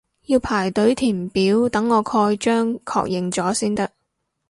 [0.25, 3.91] 要排隊填表等我蓋章確認咗先得